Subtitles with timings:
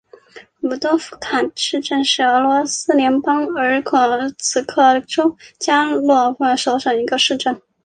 [0.61, 3.95] 鲁多夫卡市镇是俄罗斯联邦伊尔库
[4.39, 7.61] 茨克州日加洛沃区所属的一个市镇。